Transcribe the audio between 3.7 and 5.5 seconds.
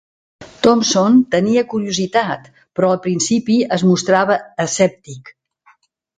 es mostrava escèptic.